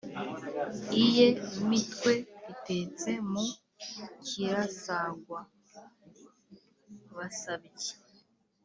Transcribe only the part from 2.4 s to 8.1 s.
itetse mu kirasagwa- basabyi.